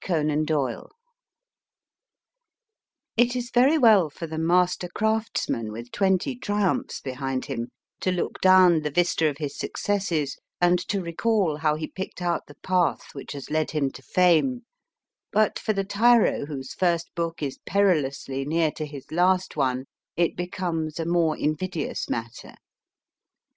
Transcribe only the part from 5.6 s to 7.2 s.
with twenty triumphs be